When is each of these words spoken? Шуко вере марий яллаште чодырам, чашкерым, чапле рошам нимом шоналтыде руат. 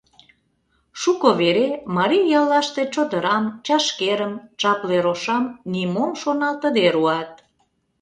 Шуко 1.01 1.29
вере 1.39 1.67
марий 1.95 2.25
яллаште 2.39 2.83
чодырам, 2.93 3.45
чашкерым, 3.65 4.33
чапле 4.59 4.97
рошам 5.05 5.43
нимом 5.71 6.11
шоналтыде 6.21 6.87
руат. 6.95 7.31